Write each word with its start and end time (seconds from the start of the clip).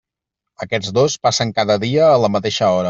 Aquests 0.65 0.95
dos 0.99 1.19
passen 1.29 1.55
cada 1.61 1.77
dia 1.89 2.11
a 2.13 2.21
la 2.25 2.35
mateixa 2.39 2.67
hora. 2.71 2.79